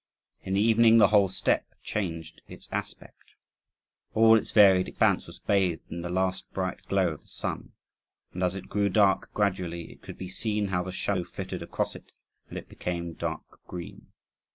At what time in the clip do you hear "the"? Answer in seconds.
0.55-0.61, 0.97-1.09, 6.01-6.09, 7.21-7.27, 10.81-10.91